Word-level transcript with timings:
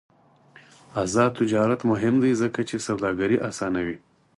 آزاد 1.03 1.31
تجارت 1.39 1.81
مهم 1.91 2.15
دی 2.23 2.31
ځکه 2.41 2.61
چې 2.69 2.75
سوداګري 2.87 3.37
اسانوي. 3.49 3.97